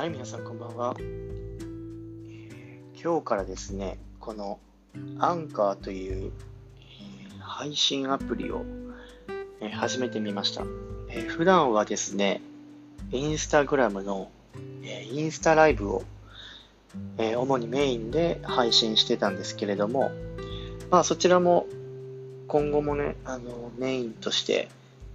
[0.00, 0.96] はい、皆さんこんばんは。
[3.04, 4.58] 今日からですね、この
[5.18, 6.32] アンカーという、
[6.78, 8.64] えー、配信アプリを、
[9.60, 10.64] えー、始めてみました、
[11.10, 12.40] え普段はですね、
[13.12, 14.30] インスタグラムの、
[14.82, 16.02] えインスタライブを、
[17.18, 20.12] え主にメインで配信してたんですけれども、
[20.90, 21.66] まあそちらも
[22.48, 24.70] 今後もね、あのメインとして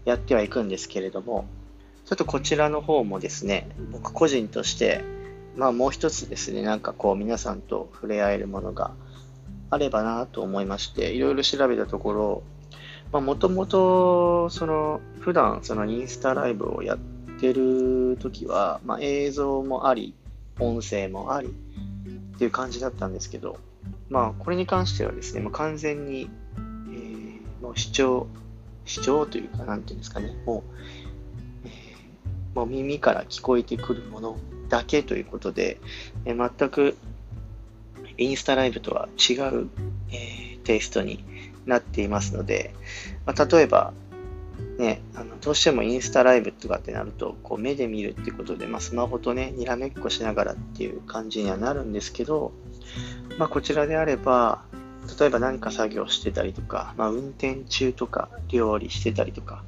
[0.06, 1.46] やってはいくんですけれども、
[2.06, 5.04] ちょっとこちらの方もですね、僕個人として、
[5.56, 8.92] まあもう一つですね、なんかこう皆さんと触れ合えるものが
[9.72, 12.44] あればなと思いまして、いろいろ調べたところ、
[13.12, 16.98] まあもともと、その、普段そのインスタライブをやっ
[17.40, 20.14] てる時は、まあ映像もあり、
[20.60, 23.58] 音声もありっていう感じだったんですけど、
[24.10, 26.30] まあこれに関してはですね、もう完全に、
[26.60, 28.28] えー、もう視聴、
[28.86, 30.76] 視聴というか、なんていうんですかね、もう
[32.56, 34.38] もう耳から聞こえてくるもの
[34.70, 35.80] だけということで、
[36.26, 36.98] え全く
[38.18, 39.70] インスタライブとは違う、
[40.12, 41.24] えー、テイストに
[41.66, 42.74] なっていますので、
[43.26, 43.94] まあ、例えば、
[44.78, 52.54] ね、あのどうしてもインスタライブとかってなると、こう目で見るってことで、まあ、スマホとね、にらめっこしながらっていう感じにはなるんですけど、
[53.38, 54.64] まあ、こちらであれば、
[55.20, 59.64] 例えば何か作業してたりとか、まあ、運転中とか料理してたりとか、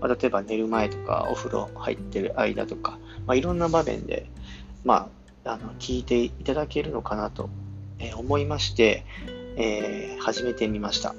[0.00, 4.26] まあ、例えば寝る前とかお風呂入ってる間とか、まあ、いろんな場面で、
[4.84, 5.08] ま
[5.44, 7.50] あ、あの聞いていただけるのかなと
[8.16, 9.04] 思いまして、
[9.56, 11.14] えー、始めてみました。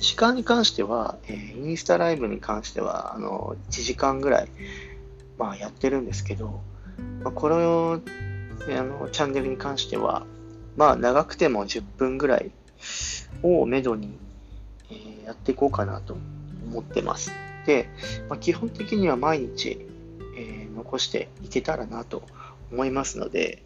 [0.00, 4.48] 時間に関しては、え、インスタライブに関しては、あの、1時間ぐらい、
[5.38, 6.60] まあ、やってるんですけど、
[7.22, 8.00] まあ、この、
[8.68, 10.26] あの、チャンネルに関しては、
[10.76, 12.52] まあ、長くても10分ぐらい
[13.42, 14.16] をめどに、
[14.90, 16.16] えー、やっていこうかなと
[16.70, 17.32] 思ってます。
[17.68, 17.90] で、
[18.30, 19.86] まあ、基本的には毎日、
[20.38, 22.22] えー、残していけたらなと
[22.72, 23.62] 思いますので、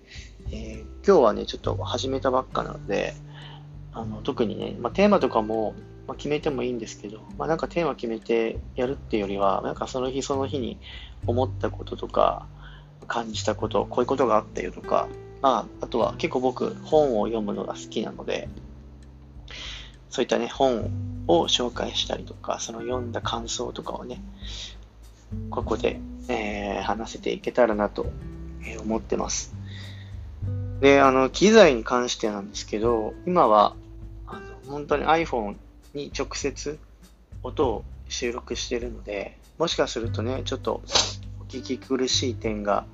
[0.50, 3.14] えー、今日はね、ちょっと始めたばっかなので、
[3.92, 5.74] あの特にね、まあ、テーマとかも、
[6.08, 10.80] ま、決めてもいいんですけど、まあ、なんかテーマ決めてやるっていうよりは、なんかその日その日に
[11.28, 12.48] 思ったこととか、
[13.06, 15.08] 感じたこと、こういうことがあったよとか、
[15.42, 18.48] まあ、あとは結構僕本を読むのが好きなので、
[20.12, 20.90] そういったね、本
[21.26, 24.20] を紹介したりとか、その読んだ感想とかをね、
[25.48, 28.12] ここで、えー、話せていけたらなと
[28.82, 29.54] 思ってます。
[30.80, 33.74] で、あの、機材に関してなんですけど、今は、
[34.26, 35.56] あの本当に iPhone
[35.94, 36.78] に直接
[37.42, 40.82] 音を収録してるので、もしかするとね、ちょっと
[41.40, 42.84] お聞き苦しい点が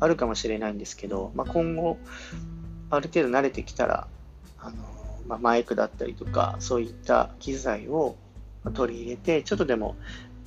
[0.00, 1.98] あるかもしれないんですけど、まあ、今後、
[2.90, 4.08] ある程度慣れてきたら、
[5.26, 8.16] まあ、マイクだったりとか、そういった機材を
[8.74, 9.96] 取り入れて、ちょっとでも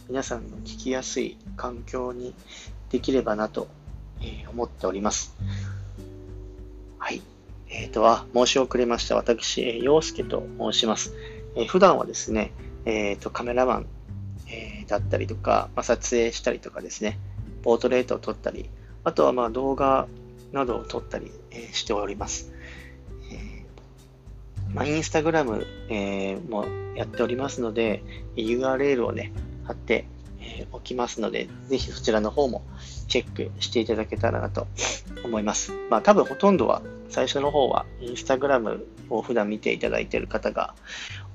[0.09, 2.33] 皆さんの聞きやすい環境に
[2.89, 3.67] できればなと、
[4.21, 5.35] え思っております。
[6.97, 7.21] はい。
[7.69, 9.15] えっ、ー、とは、申し遅れました。
[9.15, 11.13] 私、え、陽介と申します。
[11.55, 12.53] えー、普段はですね、
[12.85, 13.85] えっ、ー、と、カメラマン、
[14.49, 17.19] え、だったりとか、まあ、撮影したりとかですね、
[17.63, 18.69] ポートレートを撮ったり、
[19.03, 20.07] あとはまあ動画
[20.53, 22.53] などを撮ったり、え、しております。
[24.73, 28.03] まあ、インスタグラム、えー、もやっておりますので、
[28.35, 29.31] URL をね、
[29.65, 30.05] 貼って、
[30.71, 32.63] おきますので、ぜひそちらの方も
[33.07, 34.67] チェックしていただけたらなと
[35.23, 35.73] 思います。
[35.89, 40.75] まあ多分ほとんどは最初の方はインスタグラムを普段見ていただいている方が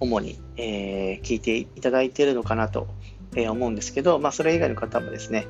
[0.00, 2.88] 主に、えー、聞いていただいているのかなと
[3.37, 5.47] 思うんですけど、まあそれ以外の方もですね、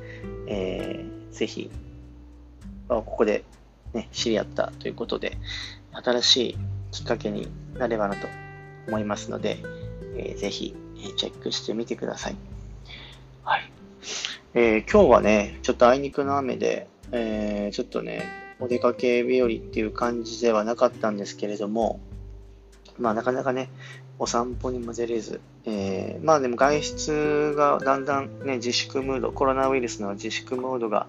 [0.47, 1.69] えー、ぜひ、
[2.87, 3.43] ここで、
[3.93, 5.37] ね、知り合ったということで、
[5.91, 6.57] 新しい
[6.93, 8.27] きっかけになればなと
[8.87, 9.57] 思いますので、
[10.15, 10.75] えー、ぜひ、
[11.17, 12.35] チェックしてみてください。
[13.43, 13.71] はい。
[14.53, 18.23] えー、今日はね、ちょっとあいにくの雨で、えー、ちょっとね、
[18.59, 21.99] お出かけ日和っていう感じではなかったんですけれども、
[22.99, 23.69] まあなかなかね、
[24.19, 31.07] お散歩にも出れず、えー、まあでも外出がだんだんね、自粛ムード、コロナウイルスの自粛ムードが、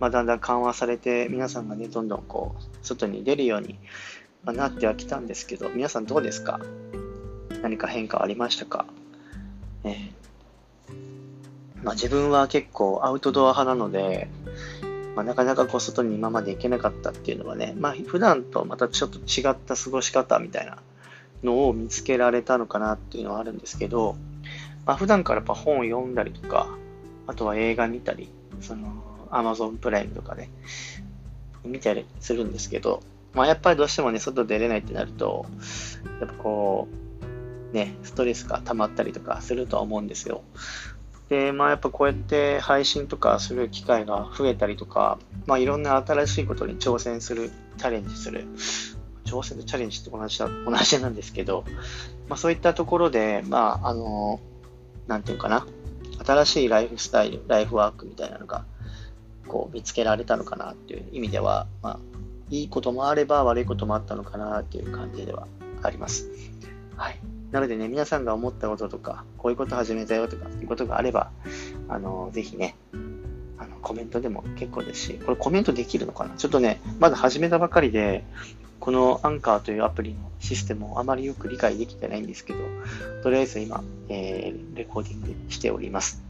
[0.00, 3.78] まあ、だんだん緩和されて、皆さんがね、どんどんこう、外に出るように、
[4.52, 6.60] なってはきたんですけど、皆さんどうですか？
[7.62, 8.84] 何か変化ありましたか、
[9.84, 10.10] え、
[11.82, 14.28] まあ、自分は結構アウトドア派なので、
[15.16, 20.78] まあ、なかなかこう外に今まで行けなかったっていうのはね、まあ、普段とまたちょっと違った過ごし方みたいな
[21.42, 24.16] のを見つけられたのかなっていうのはあるんですけど、
[24.84, 26.68] まあ、普段からやっぱ本を読んだりとか、
[27.26, 28.28] あとは映画見たり、
[28.60, 30.50] その、アマゾンプライムとかね、
[31.64, 33.00] 見たりするんですけど、
[33.34, 35.46] まあやっぱりどうしてもね、外出れないってなると、
[36.20, 36.88] やっぱこ
[37.72, 40.42] う、ね、ストレスが溜まったりとかするとは思うんですよ。
[41.28, 48.46] で、まあやっぱこうやって配信とかする機会が増えたりとか、まあいろんな新しいことに挑戦する、チャレンジする。
[49.24, 51.64] 挑戦とチャレンジって同じだ、同じなんですけど、
[52.28, 54.38] まあそういったところで、まああの、
[55.08, 55.66] なんていうかな、
[56.24, 58.64] 新しいライフスタイル、ライフワークみたいなのが、
[59.48, 61.98] こう見つけられたのかなっていう意味では、まあ
[62.50, 65.46] いいこともあれば悪いこともあったのかなっていう感じでは
[65.82, 66.28] あります。
[66.96, 67.18] はい。
[67.50, 71.30] なのでね、皆さんが思ったこととか、こういうこと始めたよとかっていうことがあれば、
[71.88, 72.76] あの、ぜひね、
[73.58, 76.34] あの、コメントでも結構ですし、これコメントできるのかな？
[76.36, 78.24] ちょっとね、まだ始めたばかりで、
[78.80, 82.58] このアンカーというアプリのシステムをあまりよく理解できてないんですけど、
[83.22, 86.22] とりあえず今、えー、レコーディングしております。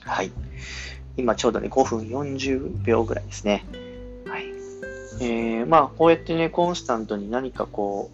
[0.00, 0.32] はい。
[1.16, 3.64] 今ちょうどね、5分40秒ぐらいですね。
[5.20, 8.10] えー、まあ、こうやってね、コンスタントに何かこ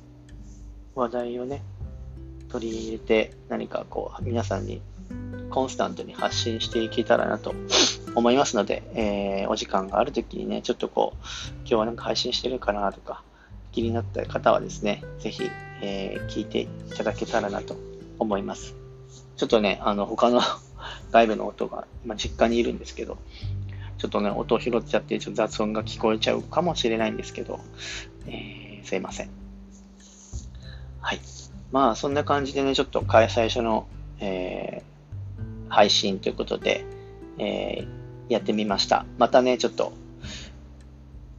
[0.96, 1.62] う、話題をね、
[2.48, 4.82] 取り入れて、何かこう、皆さんに
[5.50, 7.54] コンスタントに発信していけたらなと
[8.14, 11.26] 思いますので、えー、お時間があるときにね、ちょっとこう、
[11.60, 13.22] 今日はなんか配信してるかなとか、
[13.72, 15.50] 気になった方はですね、ぜひ、
[15.82, 17.76] えー、聞いていただけたらなと
[18.18, 18.74] 思います。
[19.36, 20.40] ちょっとね、あの、他の
[21.12, 23.18] 外部の音が、今実家にいるんですけど、
[24.00, 27.60] ちょっとね、音を拾っちゃって、ちょっと雑音が聞こえちゃうかもしれないんですけど、
[28.26, 29.30] えー、すいません。
[31.00, 31.20] はい。
[31.70, 33.86] まあ、そんな感じでね、ちょっと最初の、
[34.18, 36.86] えー、配信ということで、
[37.36, 39.04] えー、やってみました。
[39.18, 39.92] またね、ちょっと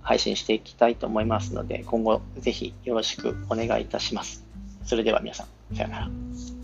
[0.04, 4.46] 配信していきたいと思いますので、今後ぜひよろしくお願いいたします。
[4.86, 6.61] それでは皆さん、さよなら。